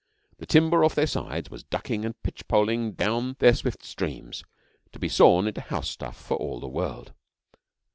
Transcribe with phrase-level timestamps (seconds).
[0.39, 4.43] The timber off their sides was ducking and pitch poling down their swift streams,
[4.93, 7.13] to be sawn into house stuff for all the world.